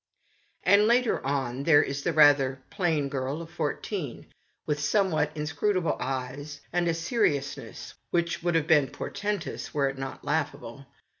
And, 0.63 0.87
later 0.87 1.23
on, 1.23 1.61
there 1.61 1.83
is 1.83 2.01
the 2.01 2.11
rather 2.11 2.57
plain 2.71 3.07
girl 3.07 3.39
of 3.39 3.51
fourteen, 3.51 4.25
with 4.65 4.79
somewhat 4.79 5.29
inscrutable 5.35 5.95
eyes, 5.99 6.59
and 6.73 6.87
a 6.87 6.93
seriousness 6.95 7.93
which 8.09 8.41
would 8.41 8.55
have 8.55 8.65
been 8.65 8.87
portentous 8.87 9.75
were 9.75 9.89
it 9.89 9.99
not 9.99 10.25
laughable. 10.25 10.87